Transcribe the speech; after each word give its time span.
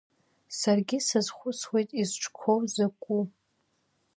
Саргьы 0.59 0.97
сазхәыцуеит 1.07 1.89
изҿқәоу 2.01 2.59
закәу. 2.73 3.23